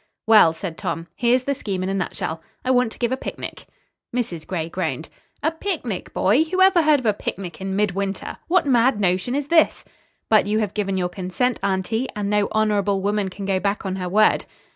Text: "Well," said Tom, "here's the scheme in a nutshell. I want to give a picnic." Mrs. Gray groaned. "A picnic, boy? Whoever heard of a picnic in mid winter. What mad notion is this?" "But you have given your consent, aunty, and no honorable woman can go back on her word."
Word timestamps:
"Well," 0.25 0.51
said 0.51 0.79
Tom, 0.79 1.05
"here's 1.15 1.43
the 1.43 1.53
scheme 1.53 1.83
in 1.83 1.89
a 1.89 1.93
nutshell. 1.93 2.41
I 2.65 2.71
want 2.71 2.91
to 2.91 2.97
give 2.97 3.11
a 3.11 3.17
picnic." 3.17 3.67
Mrs. 4.11 4.47
Gray 4.47 4.67
groaned. 4.67 5.09
"A 5.43 5.51
picnic, 5.51 6.11
boy? 6.11 6.45
Whoever 6.45 6.81
heard 6.81 6.99
of 6.99 7.05
a 7.05 7.13
picnic 7.13 7.61
in 7.61 7.75
mid 7.75 7.91
winter. 7.91 8.37
What 8.47 8.65
mad 8.65 8.99
notion 8.99 9.35
is 9.35 9.49
this?" 9.49 9.85
"But 10.27 10.47
you 10.47 10.57
have 10.57 10.73
given 10.73 10.97
your 10.97 11.09
consent, 11.09 11.59
aunty, 11.61 12.07
and 12.15 12.31
no 12.31 12.47
honorable 12.51 12.99
woman 13.03 13.29
can 13.29 13.45
go 13.45 13.59
back 13.59 13.85
on 13.85 13.97
her 13.97 14.09
word." 14.09 14.47